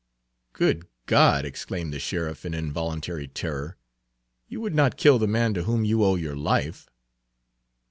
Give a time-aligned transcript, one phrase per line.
[0.53, 3.77] "Good God!" exclaimed the sheriff in involuntary terror;
[4.47, 6.89] "you would not kill the man to whom you owe your own life."